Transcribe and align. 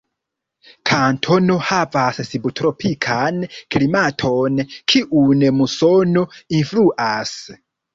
Kantono 0.91 1.57
havas 1.73 2.23
subtropikan 2.31 3.39
klimaton, 3.53 4.67
kiun 4.97 5.49
musono 5.63 6.31
influas. 6.63 7.35